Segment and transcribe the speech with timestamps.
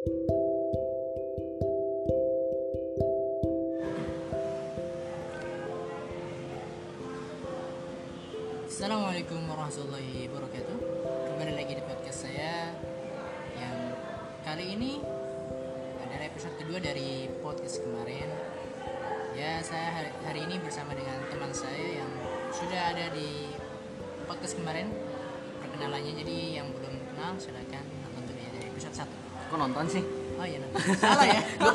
[0.00, 0.16] Assalamualaikum
[9.44, 10.76] warahmatullahi wabarakatuh.
[11.04, 12.72] Kembali lagi di podcast saya
[13.60, 13.76] Yang
[14.40, 15.04] kali ini
[16.00, 18.32] adalah episode kedua dari podcast kemarin.
[19.36, 22.08] Ya saya hari, hari ini bersama dengan teman saya yang
[22.56, 23.52] sudah ada di
[24.24, 24.88] podcast kemarin.
[25.60, 30.02] Perkenalannya jadi yang belum kenal silahkan nonton dulu ya dari episode 1 Kok nonton sih?
[30.36, 31.42] Oh iya nonton Salah ya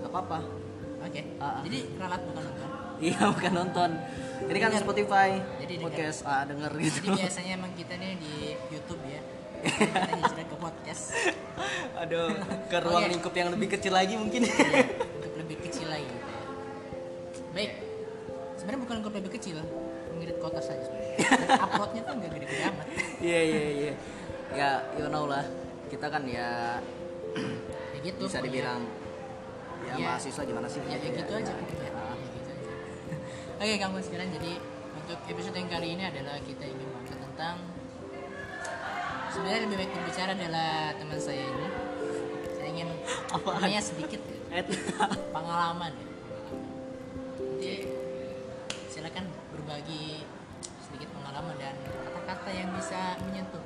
[0.00, 0.38] Gak apa-apa.
[1.00, 1.62] Oke Ah, ah.
[1.62, 2.68] Jadi ralat bukan nonton
[3.00, 3.90] Iya bukan nonton.
[4.42, 4.82] Ini kan Dengar.
[4.82, 5.84] Spotify, Jadi dengar.
[5.88, 7.00] podcast, ah denger gitu.
[7.02, 8.32] Jadi biasanya emang kita nih di
[8.68, 9.20] Youtube ya
[9.60, 11.02] Kita hijrah ke podcast
[12.00, 12.28] Aduh,
[12.66, 13.12] ke ruang Oke.
[13.12, 14.44] lingkup yang lebih kecil lagi mungkin.
[14.44, 14.84] Iya,
[26.10, 26.78] kan ya
[27.94, 28.26] Ya gitu.
[28.26, 28.82] bisa dibilang
[29.80, 30.06] ya Iya.
[30.12, 30.80] mahasiswa gimana sih?
[30.84, 31.52] Ya, ya gitu aja.
[31.52, 32.14] Ya, ya Ah.
[32.16, 32.72] gitu aja.
[33.60, 34.52] Oke, kamu sekarang jadi
[34.92, 37.56] untuk episode yang kali ini adalah kita ingin membahas tentang
[39.30, 41.66] sebenarnya lebih baik berbicara adalah teman saya ini.
[42.50, 42.88] Saya ingin
[43.46, 44.20] namanya sedikit
[44.52, 44.62] ya.
[45.30, 46.06] Pengalaman ya
[47.60, 47.84] jadi
[48.86, 50.24] silakan berbagi
[50.80, 53.60] sedikit pengalaman dan kata-kata yang bisa menyentuh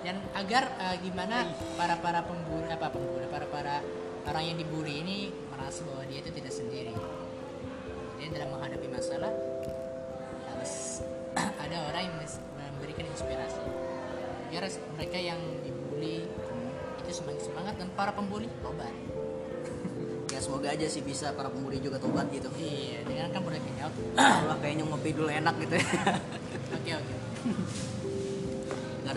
[0.00, 1.44] dan agar eh, gimana
[1.76, 3.76] para para pemburu apa pemburu para para
[4.28, 5.18] orang yang dibully ini
[5.52, 6.94] merasa bahwa dia itu tidak sendiri
[8.20, 9.32] jadi dalam menghadapi masalah
[10.48, 11.04] harus
[11.64, 12.16] ada orang yang
[12.56, 13.60] memberikan inspirasi
[14.50, 14.64] biar
[14.96, 16.26] mereka yang dibully
[17.04, 18.92] itu semakin semangat dan para pembuli tobat
[20.32, 22.46] ya semoga aja sih bisa para pembuli juga tobat gitu.
[22.54, 23.92] Iya, dengan kan boleh jawab.
[24.14, 25.86] Wah kayaknya ngopi dulu enak gitu ya.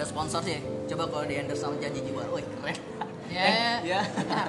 [0.04, 0.60] Ada sponsor sih.
[0.92, 2.76] Coba kalau di endorse sama janji jiwa, wih keren.
[3.32, 4.00] Ya, Eh, ya.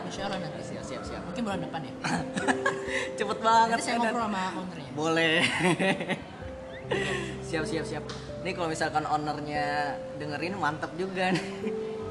[0.02, 0.66] Insya Allah nanti.
[0.74, 1.22] Siap siap siap.
[1.30, 1.94] Mungkin bulan depan ya.
[3.22, 3.78] Cepet banget.
[3.78, 4.90] Nanti saya ngobrol sama ownernya.
[4.98, 5.34] Boleh.
[7.46, 8.02] siap siap siap.
[8.42, 11.46] Ini kalau misalkan ownernya dengerin mantap juga nih.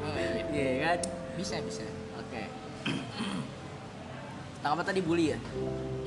[0.08, 0.32] Oh iya.
[0.48, 0.98] Iya kan?
[1.36, 1.84] Bisa bisa.
[2.24, 2.48] Oke.
[4.56, 5.40] Tentang apa tadi bully ya?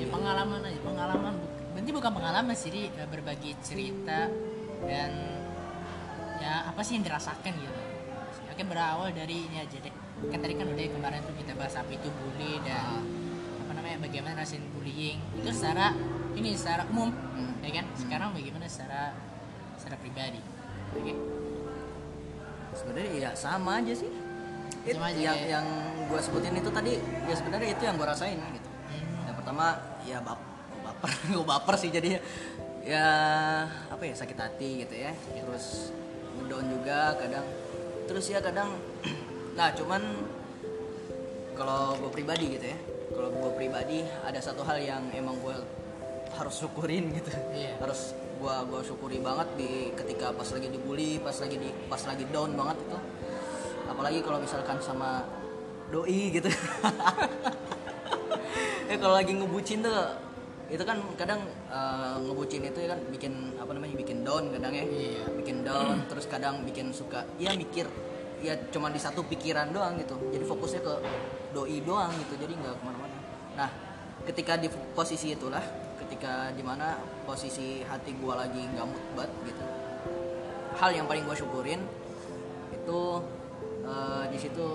[0.00, 1.36] Ya pengalaman aja, pengalaman.
[1.76, 4.32] Berarti bukan pengalaman sih, berbagi cerita
[4.88, 5.35] dan
[6.38, 7.80] ya apa sih yang dirasakan gitu.
[8.46, 9.94] Oke berawal dari ini aja deh.
[10.26, 13.04] Kan tadi kan udah kemarin tuh kita bahas apa itu bully dan
[13.60, 15.92] apa namanya bagaimana rasain bullying itu secara
[16.32, 17.52] ini secara umum Hmm.
[17.60, 19.12] ya kan sekarang bagaimana secara
[19.76, 20.40] secara pribadi
[20.92, 21.12] oke
[22.72, 24.10] Sebenarnya ya sama aja sih.
[24.84, 25.66] It- Sama aja, yang kayak- yang
[26.06, 28.68] gue sebutin itu tadi ya sebenarnya itu yang gue rasain gitu.
[28.86, 29.26] Hmm.
[29.26, 29.64] Yang pertama
[30.02, 30.40] ya bap
[30.82, 32.20] baper, gue baper sih jadinya.
[32.84, 33.06] Ya
[33.88, 35.10] apa ya sakit hati gitu ya.
[35.34, 35.90] Terus
[36.42, 37.46] ngedown juga kadang.
[38.06, 38.70] Terus ya kadang
[39.58, 40.02] nah cuman
[41.56, 42.78] kalau gue pribadi gitu ya.
[43.16, 45.56] Kalau gue pribadi ada satu hal yang emang gue
[46.36, 47.32] harus syukurin gitu.
[47.56, 47.80] Iya.
[47.80, 52.24] Harus gua gua syukuri banget di ketika pas lagi dibully, pas lagi di pas lagi
[52.28, 52.98] down banget itu.
[53.88, 55.24] Apalagi kalau misalkan sama
[55.88, 56.50] doi gitu.
[58.90, 60.25] eh kalau lagi ngebucin tuh
[60.66, 61.40] itu kan kadang
[61.70, 64.84] eh, ngebucin itu ya kan bikin apa namanya bikin down kadang ya.
[64.84, 65.24] Iya.
[65.38, 67.86] bikin down terus kadang bikin suka ya mikir
[68.42, 70.18] ya cuma di satu pikiran doang gitu.
[70.34, 70.94] Jadi fokusnya ke
[71.54, 73.16] doi doang gitu jadi nggak ke mana-mana.
[73.54, 73.70] Nah
[74.26, 75.62] ketika di posisi itulah
[76.06, 79.64] ketika di mana posisi hati gua lagi nggak mood banget gitu
[80.76, 81.80] hal yang paling gua syukurin
[82.74, 83.00] itu
[83.86, 84.66] eh, di situ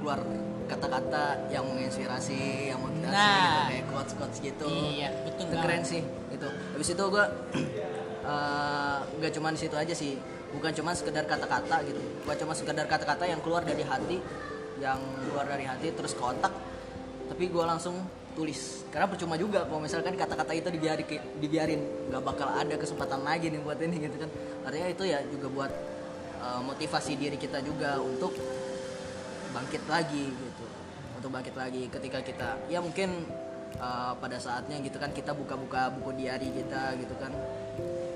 [0.00, 0.20] keluar
[0.64, 3.36] kata-kata yang menginspirasi yang motivasi Nah.
[3.36, 4.66] gitu kayak quotes quotes gitu.
[4.96, 7.24] Iya, betul itu keren sih itu habis itu gua
[8.32, 10.14] eh, nggak cuma di situ aja sih.
[10.50, 12.00] Bukan cuma sekedar kata-kata gitu.
[12.22, 14.18] Gua cuma sekedar kata-kata yang keluar dari hati
[14.80, 16.50] yang keluar dari hati terus ke otak
[17.28, 17.98] tapi gua langsung
[18.32, 18.86] tulis.
[18.88, 21.06] Karena percuma juga kalau misalkan kata-kata itu dibiarin
[21.36, 21.80] dibiarin.
[22.14, 24.30] Nggak bakal ada kesempatan lagi nih buat ini gitu kan.
[24.62, 25.72] Artinya itu ya juga buat
[26.38, 28.32] eh, motivasi diri kita juga untuk
[29.50, 30.64] bangkit lagi gitu.
[31.20, 33.28] Untuk bangkit lagi ketika kita ya mungkin
[33.76, 37.32] uh, pada saatnya gitu kan kita buka-buka buku diary kita gitu kan.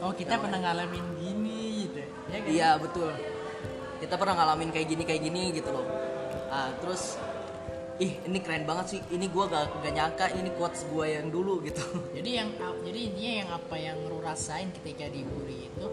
[0.05, 2.49] Oh kita pernah ngalamin gini gitu ya kan?
[2.51, 3.13] iya betul.
[4.01, 5.87] Kita pernah ngalamin kayak gini kayak gini gitu loh.
[6.53, 7.17] Ah, terus
[8.03, 9.01] ih ini keren banget sih.
[9.13, 11.83] Ini gua gak, gak nyangka ini quotes gua yang dulu gitu.
[12.17, 12.49] Jadi yang
[12.85, 15.87] jadi intinya yang apa yang lu rasain ketika dibully itu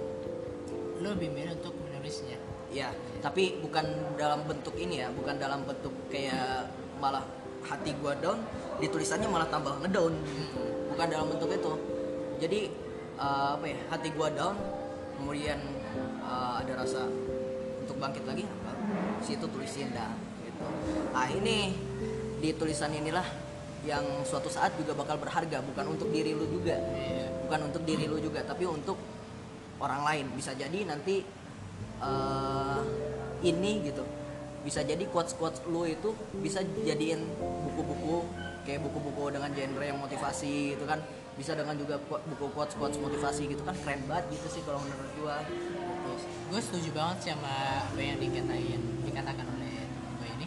[1.02, 2.38] lu lebih milih untuk menulisnya
[2.72, 2.90] ya
[3.20, 6.72] tapi bukan dalam bentuk ini ya bukan dalam bentuk kayak
[7.04, 7.22] malah
[7.68, 8.40] hati gua down
[8.80, 10.14] di tulisannya malah tambah ngedown
[10.96, 11.74] bukan dalam bentuk itu
[12.42, 12.60] jadi
[13.20, 14.56] eh, apa ya hati gua down
[15.20, 15.60] kemudian
[16.24, 17.06] eh, ada rasa
[17.84, 18.72] untuk bangkit lagi apa
[19.22, 20.16] situ tulisin dah
[20.48, 20.64] gitu.
[21.12, 21.76] nah ini
[22.42, 23.28] di tulisan inilah
[23.86, 27.28] yang suatu saat juga bakal berharga bukan untuk diri lu juga Iya.
[27.46, 28.98] bukan untuk diri lu juga tapi untuk
[29.82, 31.26] orang lain bisa jadi nanti
[32.02, 32.80] eh,
[33.46, 34.04] ini gitu.
[34.62, 38.26] Bisa jadi quotes quotes lu itu bisa jadiin buku-buku
[38.62, 41.02] kayak buku-buku dengan genre yang motivasi gitu kan.
[41.34, 43.74] Bisa dengan juga buku quotes quotes motivasi gitu kan.
[43.82, 45.38] Keren banget gitu sih kalau menurut gua.
[46.52, 49.88] Gue setuju banget sih sama apa yang dikatain dikatakan oleh
[50.20, 50.46] gue ini.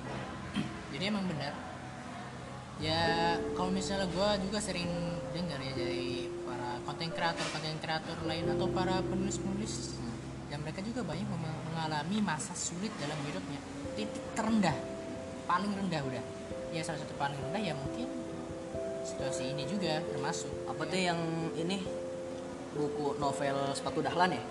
[0.93, 1.57] Jadi emang benar.
[2.79, 3.01] Ya
[3.57, 4.87] kalau misalnya gue juga sering
[5.33, 9.99] dengar ya dari para konten kreator konten kreator lain atau para penulis penulis
[10.49, 13.61] dan mereka juga banyak mengalami masa sulit dalam hidupnya.
[13.95, 14.77] Titik terendah
[15.45, 16.25] paling rendah udah.
[16.75, 18.09] Ya salah satu paling rendah ya mungkin
[19.05, 21.21] situasi ini juga termasuk apa tuh yang
[21.55, 21.85] ini?
[22.75, 24.43] Buku novel sepatu dahlan ya?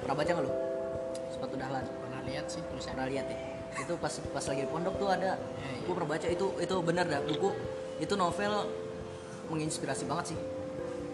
[0.00, 0.52] Pernah baca nggak lu?
[1.28, 1.84] Sepatu dahlan.
[1.84, 3.38] Pernah lihat sih tulisan pernah lihat ya?
[3.76, 5.36] Itu pas pas lagi di pondok tuh ada.
[5.36, 7.52] Ya, gue pernah baca itu itu benar dah buku.
[8.00, 8.64] Itu novel
[9.52, 10.38] menginspirasi banget sih.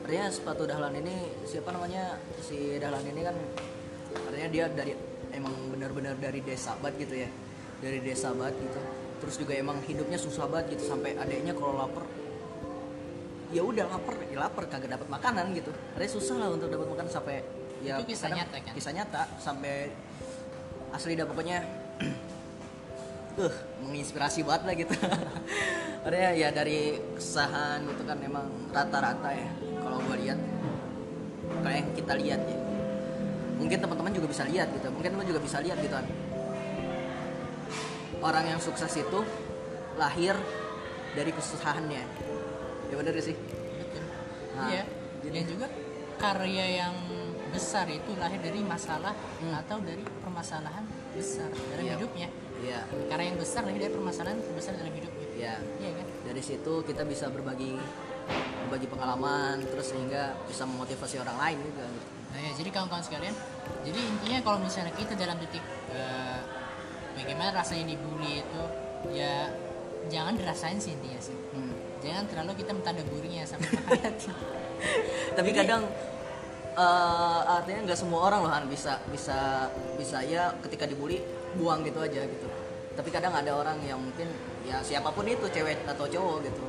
[0.07, 2.19] Artinya sepatu dahlan ini siapa namanya?
[2.39, 3.35] Si dahlan ini kan
[4.15, 4.93] artinya dia dari
[5.33, 7.31] emang benar-benar dari desa banget gitu ya.
[7.83, 8.81] Dari desa banget gitu.
[9.23, 12.05] Terus juga emang hidupnya susah banget gitu sampai adeknya kalau lapar
[13.53, 15.71] ya udah lapar ya lapar kagak dapat makanan gitu.
[15.95, 17.37] Artinya susah lah untuk dapat makanan sampai
[17.85, 18.73] ya Itu kisah nyata, kan?
[18.73, 19.75] kisah nyata sampai
[20.95, 21.59] asli dah pokoknya.
[23.37, 23.55] Uh
[23.85, 24.95] menginspirasi banget lah gitu.
[26.07, 29.51] Artinya ya dari kesahan gitu kan emang rata-rata ya
[29.85, 30.41] kalau gue lihat.
[31.63, 32.62] Kayak kita lihat ya
[33.55, 36.07] mungkin teman-teman juga bisa lihat gitu mungkin lo juga bisa lihat gitu kan
[38.21, 39.21] orang yang sukses itu
[39.95, 40.35] lahir
[41.13, 42.03] dari kesusahannya
[42.89, 44.05] ya bener gak sih Betul.
[44.55, 44.83] Nah, iya.
[45.23, 45.67] jadi- Dan juga
[46.17, 46.95] karya yang
[47.49, 49.13] besar itu lahir dari masalah
[49.43, 51.95] atau dari permasalahan besar dalam Iya.
[51.95, 52.29] hidupnya.
[52.59, 55.27] iya Karya yang besar lahir dari permasalahan besar dalam hidupnya.
[55.35, 56.07] iya Iya kan?
[56.25, 57.77] dari situ kita bisa berbagi
[58.63, 62.09] berbagi pengalaman terus sehingga bisa memotivasi orang lain juga gitu.
[62.33, 63.35] Nah ya, jadi kawan-kawan sekalian,
[63.85, 65.61] jadi intinya kalau misalnya kita dalam titik
[65.93, 66.39] eh,
[67.15, 68.63] bagaimana rasanya dibully itu,
[69.13, 69.53] ya
[70.09, 71.37] jangan dirasain sih intinya sih.
[71.53, 71.77] Hmm.
[72.01, 74.33] Jangan terlalu kita mentadaburinya sampai menghayati.
[75.37, 75.83] tapi Jadi- kadang
[76.75, 81.21] eh, artinya nggak semua orang loh Han bisa bisa bisa ya ketika dibully
[81.55, 82.49] buang gitu aja gitu
[82.93, 84.29] tapi kadang ada orang yang mungkin
[84.65, 86.65] ya siapa pun itu cewek atau cowok gitu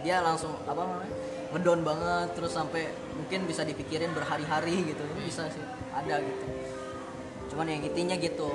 [0.00, 1.12] dia langsung apa namanya
[1.54, 5.62] ngedown banget terus sampai mungkin bisa dipikirin berhari-hari gitu bisa sih
[5.94, 6.46] ada gitu
[7.54, 8.50] cuman yang intinya gitu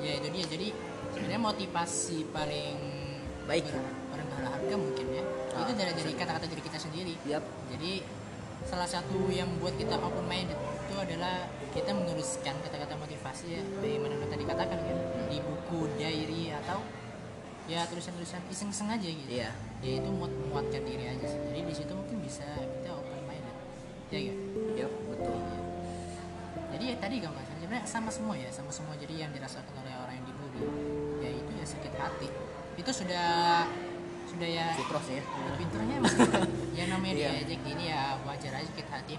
[0.00, 0.44] ya itu dia.
[0.46, 0.68] Jadi
[1.12, 2.76] sebenarnya motivasi paling
[3.48, 3.66] Baik.
[3.70, 4.04] ber-
[4.36, 5.24] berharga mungkin ya.
[5.56, 7.14] Ah, itu dari dari kata-kata diri kita sendiri.
[7.24, 7.44] Yap.
[7.72, 8.04] Jadi
[8.66, 14.18] salah satu yang membuat kita open minded itu adalah kita menuliskan kata-kata motivasi ya, bagaimana
[14.26, 14.98] tadi katakan kan
[15.30, 16.82] di buku diary atau
[17.66, 19.30] ya tulisan-tulisan iseng-iseng aja gitu.
[19.30, 19.50] Iya.
[19.82, 21.40] Ya itu muat menguatkan diri aja sih.
[21.50, 23.56] Jadi di situ mungkin bisa kita open minded.
[24.10, 24.34] Ya ya.
[24.86, 25.36] Yap, betul
[26.76, 28.94] Jadi ya tadi kamu sebenarnya sama semua ya, sama semua.
[28.94, 30.60] Jadi yang dirasakan oleh orang yang dibully,
[31.24, 32.28] ya itu ya sakit hati.
[32.78, 33.26] Itu sudah
[34.26, 35.22] sudah ya Fitros ya
[35.56, 36.28] pinternya masih
[36.76, 37.28] ya namanya Iya.
[37.40, 39.16] diajak gini ya wajar aja sakit hati.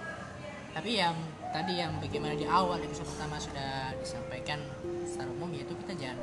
[0.78, 1.16] Tapi yang
[1.50, 4.62] tadi yang bagaimana di awal episode pertama sudah disampaikan
[5.10, 6.22] secara umum yaitu kita jangan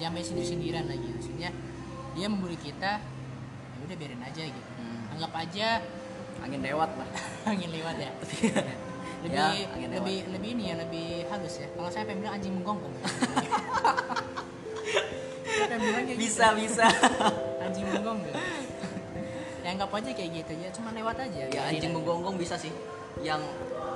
[0.00, 1.08] udah jangan main sindir-sindiran lagi.
[1.12, 1.50] Maksudnya
[2.16, 3.04] dia membuli kita,
[3.70, 4.70] ya udah biarin aja gitu.
[4.80, 5.12] Hmm.
[5.12, 5.68] Anggap aja
[6.40, 7.04] angin lewat lah
[7.52, 8.08] angin lewat ya
[9.20, 10.00] lebih Ya, angin lewat.
[10.00, 12.94] lebih lebih ini ya lebih halus ya kalau saya pengen bilang anjing menggonggong
[16.16, 17.28] bisa bisa gitu.
[17.60, 18.40] anjing menggonggong
[19.60, 22.72] ya anggap aja kayak gitu ya cuma lewat aja ya anjing menggonggong bisa sih
[23.20, 23.44] yang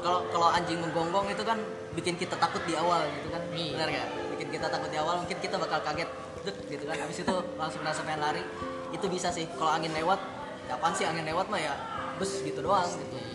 [0.05, 1.57] kalau kalau anjing menggonggong itu kan
[1.97, 3.73] bikin kita takut di awal gitu kan Iya.
[3.73, 6.11] benar gak bikin kita takut di awal mungkin kita bakal kaget
[6.69, 6.97] gitu kan.
[6.99, 8.43] Habis itu langsung merasa pengen lari.
[8.91, 9.47] Itu bisa sih.
[9.55, 10.21] Kalau angin lewat
[10.65, 11.73] ya apaan sih angin lewat mah ya
[12.17, 13.17] bus gitu doang gitu.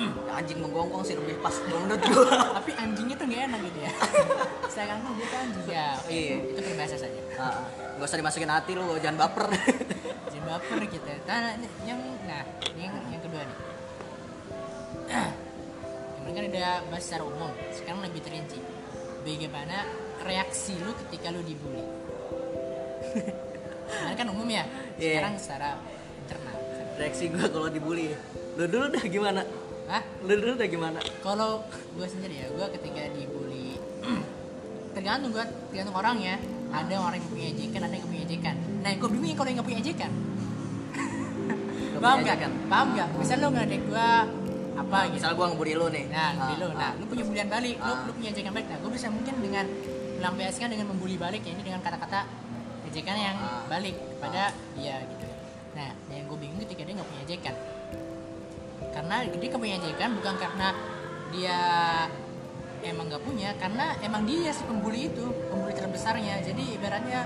[0.00, 2.30] Ya, anjing menggonggong sih lebih pas menurut gua
[2.62, 3.92] tapi anjingnya tuh gak enak gitu ya.
[4.72, 5.86] Saya kan dia tuh anjing ya.
[6.06, 6.34] Iya.
[6.54, 7.20] itu berbahasa saja.
[7.34, 7.66] Ah,
[7.98, 9.50] nggak usah dimasukin hati lu jangan baper.
[10.30, 12.46] Jadi baper kita nah yang nah
[12.78, 13.58] yang yang kedua nih.
[16.22, 17.50] Kemarin kan udah bahas secara umum.
[17.74, 18.62] Sekarang lebih terinci.
[19.26, 19.84] Bagaimana
[20.22, 21.84] reaksi lu ketika lu dibully?
[23.90, 24.64] Kemarin kan umum ya
[24.96, 25.18] Iya.
[25.18, 25.68] sekarang secara
[26.20, 26.56] internal.
[26.96, 28.12] Reaksi gua kalau dibully.
[28.54, 29.42] Lu dulu dah gimana?
[29.90, 30.02] Hah?
[30.22, 31.00] lu dulu dah gimana?
[31.18, 33.74] Kalau gue sendiri ya gue ketika dibully
[34.94, 36.38] tergantung gue tergantung orangnya
[36.70, 38.56] ada orang yang punya ejekan ada yang punya ejekan.
[38.86, 40.12] Nah gue bingung kalau yang gak punya ejekan.
[42.00, 42.52] Paham gak ejekan.
[42.70, 44.08] paham gak misal lu ngadek gue
[44.70, 45.14] apa gitu.
[45.20, 46.04] misal gua ngebully lu nih.
[46.08, 46.92] Nah Ah, di lu nah ah.
[46.96, 48.00] lu punya bulian balik lu, Ah.
[48.06, 48.66] lu punya ejekan balik.
[48.70, 49.66] Nah gue bisa mungkin dengan
[50.20, 52.28] melampiaskan dengan membuli balik ya ini dengan kata-kata
[52.92, 53.64] ejekan yang Ah.
[53.66, 55.26] balik pada dia gitu.
[55.72, 57.56] Nah yang gue bingung ketika dia nggak punya ejekan.
[58.92, 60.68] Karena dia nggak punya ejekan bukan karena
[61.32, 61.58] dia
[62.80, 66.44] emang nggak punya karena emang dia si pembuli itu pembuli terbesarnya.
[66.44, 67.20] Jadi ibaratnya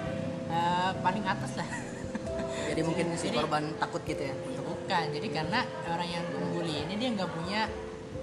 [0.47, 1.67] eh, paling atas lah.
[2.71, 4.35] Jadi mungkin si Jadi- korban takut gitu ya?
[4.65, 7.65] Bukan jadi karena orang yang membuli ini dia nggak punya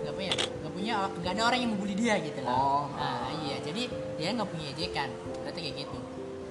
[0.02, 2.52] nggak punya nggak punya nggak ada orang yang membuli dia gitu loh.
[2.52, 2.84] Oh.
[2.98, 3.84] nah iya jadi
[4.18, 5.10] dia nggak punya ejekan.
[5.46, 6.00] Berarti kayak gitu.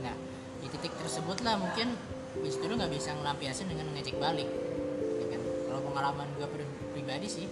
[0.02, 0.14] Nah
[0.62, 1.99] di titik tersebut lah mungkin
[2.40, 4.47] bis itu nggak bisa ngelampiasin dengan ngejek balik
[5.19, 5.40] ya kan?
[5.42, 6.49] Kalau pengalaman gue
[6.95, 7.47] pribadi sih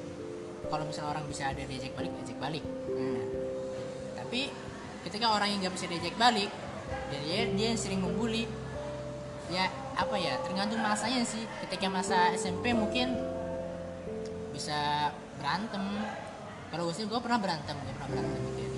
[0.69, 2.65] kalau misalnya orang bisa ada diejek balik ejek balik.
[2.93, 3.23] Hmm.
[4.19, 4.53] tapi
[5.09, 6.53] ketika orang yang nggak bisa diejek balik
[7.09, 8.45] dan dia dia yang sering membuli
[9.49, 9.65] ya
[9.97, 11.43] apa ya tergantung masanya sih.
[11.65, 13.17] Ketika masa SMP mungkin
[14.53, 15.11] bisa
[15.49, 15.85] berantem.
[16.69, 18.71] Kalau gue sih gue pernah berantem gue pernah berantem gitu ya.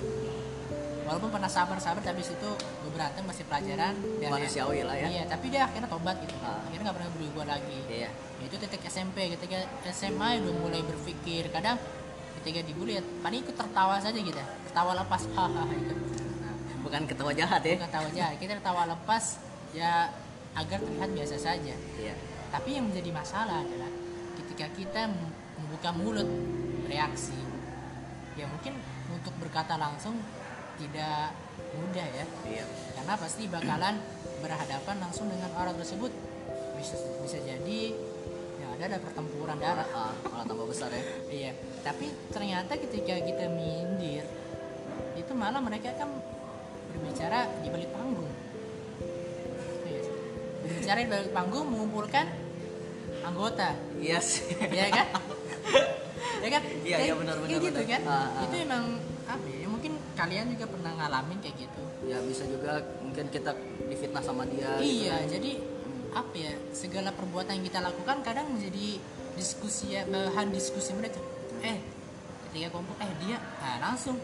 [1.10, 3.98] Walaupun pernah sabar sabar tapi situ gue berantem masih pelajaran.
[4.22, 5.06] Dan Manusiawi lah ya.
[5.10, 6.38] iya tapi dia akhirnya tobat gitu.
[6.46, 6.62] Ah.
[6.62, 7.78] akhirnya nggak pernah gue lagi.
[7.90, 8.10] Iya.
[8.14, 11.74] Ya, itu titik SMP ketika SMA udah mulai berpikir kadang
[12.40, 14.38] ketika dibully ya paling ikut tertawa saja gitu
[14.70, 15.94] tertawa lepas hahaha gitu.
[16.86, 17.74] Bukan ketawa jahat ya.
[17.82, 19.42] Bukan tawa aja kita tertawa lepas
[19.74, 20.14] ya
[20.54, 21.74] agar terlihat biasa saja.
[21.98, 22.14] Iya.
[22.54, 23.90] Tapi yang menjadi masalah adalah
[24.38, 26.28] ketika kita mem- membuka mulut
[26.90, 27.38] reaksi
[28.34, 28.74] ya mungkin
[29.10, 30.18] untuk berkata langsung
[30.80, 31.36] tidak
[31.76, 32.24] mudah ya.
[32.48, 32.64] Iya.
[32.96, 34.00] Karena pasti bakalan
[34.40, 36.08] berhadapan langsung dengan orang tersebut.
[36.80, 37.80] Bisa bisa jadi
[38.56, 39.86] ya ada ada pertempuran darah.
[39.92, 41.02] ah, malah tambah besar ya.
[41.40, 41.52] Iya,
[41.84, 44.24] tapi ternyata ketika kita mindir
[45.14, 46.08] itu malah mereka kan
[46.96, 48.30] berbicara di balik panggung.
[49.84, 50.02] Iya.
[50.64, 52.26] Berbicara di balik panggung mengumpulkan
[53.20, 54.56] anggota, iya sih.
[54.72, 55.06] Ya kan?
[56.40, 56.62] ya kan?
[56.62, 57.92] Iya, Kayak- iya, benar, kayak benar, gitu benar.
[57.92, 58.00] kan?
[58.04, 58.42] Ah, ah.
[58.44, 58.84] Itu emang
[59.24, 59.66] apa ya?
[59.66, 61.82] Mungkin kalian juga pernah ngalamin kayak gitu.
[62.00, 63.52] ya bisa juga mungkin kita
[63.86, 65.30] difitnah sama dia gitu iya, kan.
[65.30, 65.52] jadi
[66.10, 66.52] apa ya?
[66.72, 68.98] Segala perbuatan yang kita lakukan kadang menjadi
[69.36, 71.20] diskusi ya, bahan diskusi mereka.
[71.60, 71.78] Eh,
[72.48, 74.16] ketika kumpul, eh dia, nah langsung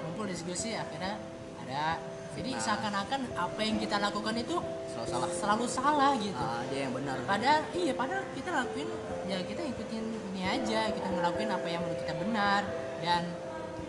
[0.00, 1.18] kumpul diskusi akhirnya
[1.64, 1.98] ada.
[2.36, 2.60] Jadi Nah.
[2.60, 6.36] seakan-akan apa yang kita lakukan itu selalu salah selalu salah gitu.
[6.38, 8.88] ah, dia yang benar Padahal iya, padahal kita lakuin
[9.24, 12.60] ya kita ikutin ini aja, kita ngelakuin apa yang menurut kita benar
[12.98, 13.22] dan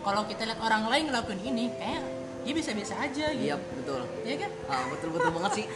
[0.00, 2.02] kalau kita lihat orang lain ngelakuin ini kayak
[2.40, 3.44] dia bisa-biasa aja gitu.
[3.44, 4.50] iya betul Iya kan?
[4.66, 5.66] ah, betul betul banget sih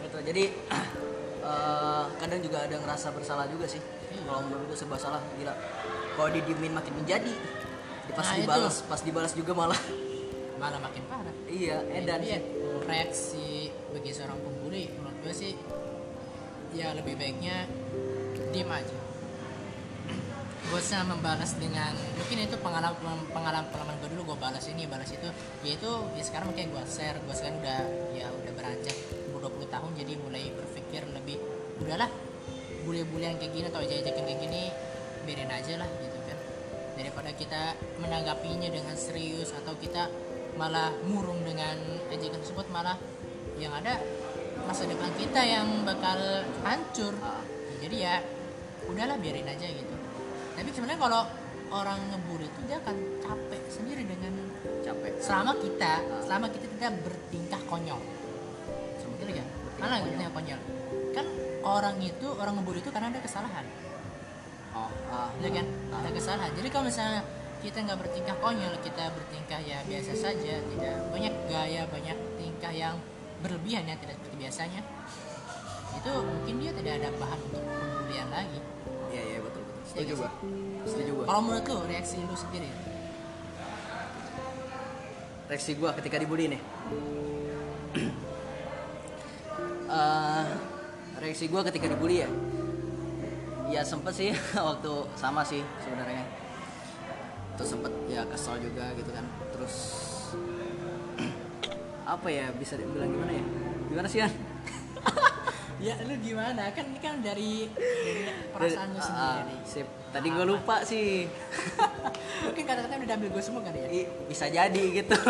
[0.00, 0.44] betul jadi
[1.44, 4.24] eh, kadang juga ada ngerasa bersalah juga sih Iya.
[4.24, 5.52] kalau menurut gue serba salah gila
[6.14, 7.32] kalau didiemin makin menjadi
[8.10, 8.40] pas Nah, itu.
[8.42, 9.76] dibalas pas dibalas juga malah
[10.58, 11.34] Malah makin parah.
[11.46, 12.38] iya edan Jadi ya,
[12.82, 15.54] reaksi bagi seorang pembuli menurut gue sih
[16.74, 17.70] ya lebih baiknya
[18.50, 18.98] diem aja.
[20.68, 25.08] Gak usah membalas dengan mungkin itu pengalaman pengalaman pengalaman gue dulu gue balas ini balas
[25.14, 25.30] itu.
[25.64, 27.80] Ya itu ya sekarang mungkin gue share gue sekarang udah
[28.12, 28.96] ya udah beranjak
[29.30, 31.38] umur 20 tahun jadi mulai berpikir lebih
[31.80, 32.10] udahlah
[32.84, 34.62] bule-bulean kayak gini atau aja-ajakan kayak gini
[35.24, 36.38] biarin aja lah gitu kan.
[36.98, 37.62] Daripada kita
[38.02, 40.10] menanggapinya dengan serius atau kita
[40.58, 41.78] malah murung dengan
[42.10, 42.98] ajakan tersebut malah
[43.62, 44.02] yang ada
[44.66, 46.18] masa depan kita yang bakal
[46.66, 47.14] hancur.
[47.78, 48.18] Jadi ya
[48.90, 49.94] udahlah biarin aja gitu.
[50.58, 51.22] Tapi sebenarnya kalau
[51.70, 54.34] orang ngebully itu dia akan capek sendiri dengan
[54.82, 55.20] capek.
[55.20, 55.92] selama kita
[56.26, 58.00] selama kita tidak bertingkah konyol.
[59.18, 59.46] Betul kan
[59.78, 60.04] mana konyol.
[60.10, 60.60] bertingkah konyol.
[61.14, 61.26] Kan
[61.62, 63.66] orang itu orang ngebully itu karena ada kesalahan.
[64.74, 65.66] Oh ah, ya kan?
[65.94, 66.02] Ah.
[66.02, 66.50] ada kesalahan.
[66.56, 67.20] Jadi kalau misalnya
[67.58, 68.36] kita nggak bertingkah.
[68.38, 70.54] Konyol kita bertingkah ya biasa saja.
[70.62, 72.96] Tidak banyak gaya banyak tingkah yang
[73.42, 74.80] berlebihan ya tidak seperti biasanya.
[75.98, 78.60] Itu mungkin dia tidak ada bahan untuk pembulian lagi.
[79.10, 79.78] Iya iya betul betul.
[79.78, 80.30] Iya setuju gua.
[80.86, 81.24] setuju gua.
[81.26, 82.70] Kalau menurut lu reaksi lu sendiri?
[85.48, 86.62] Reaksi gua ketika dibully nih.
[89.88, 90.46] Eh,
[91.16, 92.28] reaksi gua ketika dibully ya.
[93.72, 94.36] Ya sempet sih
[94.68, 96.28] waktu sama sih sebenarnya
[97.58, 99.26] terus sempet ya kesel juga gitu kan.
[99.50, 99.74] Terus
[102.08, 103.44] apa ya bisa dibilang gimana ya?
[103.90, 104.32] Gimana sih Yan?
[105.90, 106.70] ya lu gimana?
[106.72, 108.22] Kan ini kan dari dari
[108.54, 109.56] perasaan lu sendiri.
[109.66, 109.88] sip.
[110.08, 111.26] tadi gua lupa sih.
[112.48, 113.88] Mungkin kata-kata udah diambil gue semua kali ya?
[113.90, 115.18] I- bisa jadi gitu.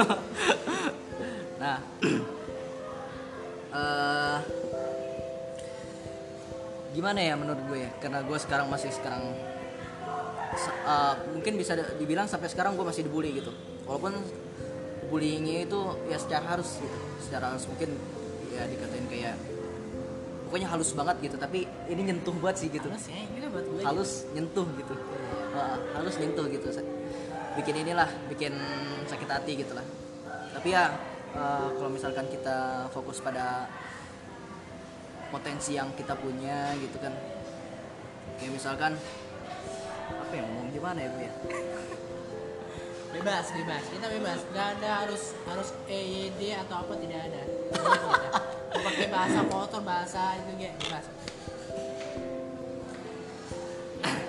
[1.59, 1.83] Nah
[3.75, 4.39] eh
[6.95, 7.91] gimana ya menurut gue ya?
[7.99, 9.35] Karena gue sekarang masih sekarang
[10.67, 13.55] eh, mungkin bisa di- dibilang sampai sekarang gue masih dibully gitu.
[13.87, 14.19] Walaupun
[15.09, 15.81] bullyingnya itu
[16.13, 17.97] ya secara harus gitu secara harus mungkin
[18.53, 19.41] ya dikatain kayak
[20.45, 22.89] pokoknya halus banget gitu tapi ini nyentuh banget sih gitu.
[22.93, 24.95] Halus ya buat gue halus nyentuh gitu.
[25.57, 26.69] Wah, halus nyentuh gitu.
[27.57, 28.53] Bikin inilah bikin
[29.09, 29.87] sakit hati gitu lah
[30.59, 30.91] tapi ya
[31.39, 33.71] eh, kalau misalkan kita fokus pada
[35.29, 37.15] potensi yang kita punya gitu kan.
[38.41, 38.93] Kayak misalkan
[40.29, 40.69] apa ya ngomong?
[40.77, 41.33] Gimana ya bu ya?
[43.17, 43.83] Bebas bebas.
[43.89, 44.45] Kita bebas.
[44.53, 47.43] Nggak ada harus harus EYD atau apa tidak ada.
[48.69, 51.05] Pakai bahasa kotor bahasa itu kayak bebas.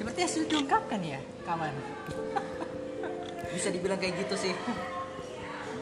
[0.00, 1.76] Sepertinya sudah diungkapkan ya kawan.
[3.60, 4.56] Bisa dibilang kayak gitu sih.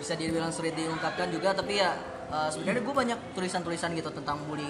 [0.02, 1.94] Bisa dibilang sulit diungkapkan juga tapi ya
[2.34, 4.66] eh, sebenarnya gue banyak tulisan-tulisan gitu tentang bully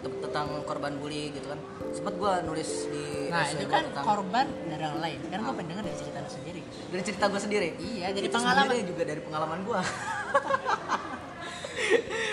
[0.00, 1.58] tentang korban bully gitu kan.
[1.90, 5.18] Sempat gue nulis di nah itu kan tentang korban dari orang lain.
[5.26, 6.60] Kan gue pendengar dari cerita lu sendiri.
[6.88, 7.68] Dari cerita gue sendiri?
[7.76, 8.74] Iya dari Itu pengalaman.
[8.84, 9.80] juga dari pengalaman gue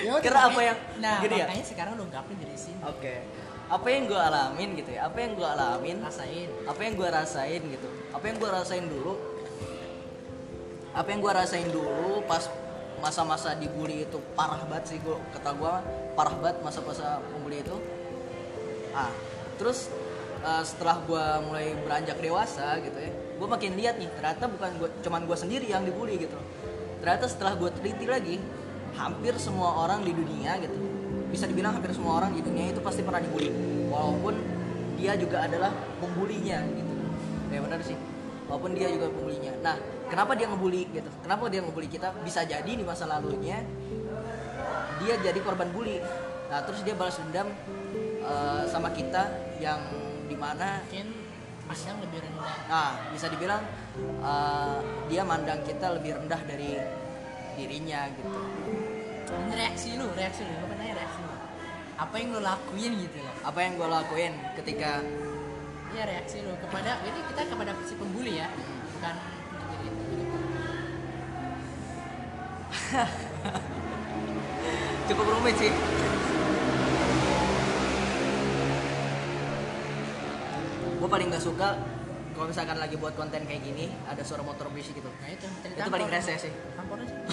[0.02, 1.46] Ya udah, Kira apa makanya- yang- nah gini ya?
[1.46, 3.14] makanya sekarang lu ungkapin dari sini oke.
[3.66, 5.02] Apa yang gue alamin gitu ya?
[5.04, 5.96] Apa yang gue alamin?
[6.00, 6.50] Rasain.
[6.64, 7.88] Apa yang gue rasain gitu?
[8.14, 9.14] Apa yang gue rasain dulu?
[10.94, 12.46] Apa yang gue rasain dulu pas
[12.96, 15.74] masa-masa dibully itu parah banget sih gue kata gue
[16.16, 17.76] parah banget masa-masa pembuli itu.
[18.96, 19.12] Ah
[19.56, 19.92] terus
[20.44, 24.90] eh, setelah gue mulai beranjak dewasa gitu ya gue makin lihat nih ternyata bukan gua,
[25.04, 26.40] cuman gue sendiri yang dibully gitu.
[27.04, 28.40] Ternyata setelah gue teliti lagi
[28.96, 30.80] hampir semua orang di dunia gitu
[31.28, 33.52] bisa dibilang hampir semua orang di dunia itu pasti pernah dibully.
[33.92, 34.40] Walaupun
[34.96, 36.94] dia juga adalah pembulinya gitu.
[37.52, 38.00] Ya benar sih.
[38.48, 39.52] Walaupun dia juga pembulinya.
[39.60, 39.76] Nah
[40.08, 41.12] kenapa dia ngebully gitu?
[41.20, 42.16] Kenapa dia ngebully kita?
[42.24, 43.60] Bisa jadi di masa lalunya
[45.06, 46.02] dia jadi korban bully.
[46.50, 47.54] Nah terus dia balas dendam
[48.26, 49.30] eh, sama kita
[49.62, 49.80] yang
[50.26, 51.14] di mana mungkin
[51.70, 52.58] pandang lebih rendah.
[52.66, 53.62] Nah bisa dibilang
[54.02, 56.82] eh, dia mandang kita lebih rendah dari
[57.56, 58.30] dirinya gitu.
[59.54, 61.36] Reaksi lu reaksi lu pengen nanya reaksi lu?
[61.96, 63.36] Apa yang lu lakuin gitu loh.
[63.46, 65.00] Apa yang gue lakuin ketika
[65.96, 69.16] Iya reaksi lu kepada ini kita kepada si pembuli ya bukan
[69.80, 70.26] diri
[75.06, 75.72] cukup rumit sih.
[80.98, 81.78] Gue paling gak suka
[82.36, 85.08] kalau misalkan lagi buat konten kayak gini ada suara motor berisik gitu.
[85.08, 85.48] Nah itu.
[85.70, 86.54] Itu paling rese sih.
[86.76, 87.16] tampor aja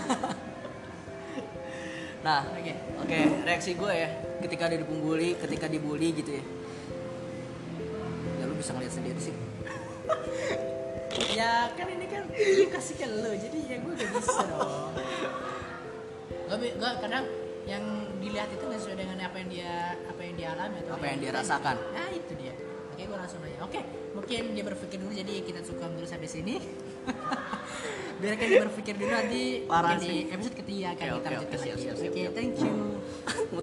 [2.22, 2.70] nah oke.
[3.02, 4.06] oke reaksi gue ya
[4.46, 6.44] ketika ada dibully ketika dibully gitu ya.
[8.38, 9.34] Ya lu bisa ngeliat sendiri sih.
[11.32, 14.92] Ya kan ini kan gue kasih ke lu jadi ya gue gak bisa dong.
[16.52, 17.24] Gue gue kadang
[17.62, 17.84] yang
[18.18, 19.72] dilihat itu nggak sesuai dengan apa yang dia
[20.02, 21.76] apa yang dia alami atau Apa yang dia rasakan.
[21.92, 22.54] nah itu dia.
[22.92, 23.58] Oke gue langsung nanya.
[23.64, 23.80] Oke
[24.12, 26.60] mungkin dia berpikir dulu jadi kita suka dulu sampai sini
[28.20, 31.88] biarkan dia berpikir dulu nanti Parah di episode ketiga akan kita lanjutkan lagi.
[32.06, 32.74] oke thank you